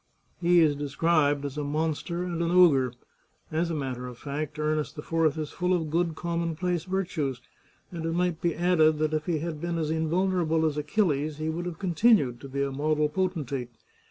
[0.41, 2.91] He is described as a monster and an ogre.
[3.51, 7.39] As a matter of fact, Ernest IV is full of good commonplace virtues,
[7.91, 11.49] and it might be added that if he had been as invulnerable as Achilles he
[11.49, 13.69] would have continued to be a model potentate.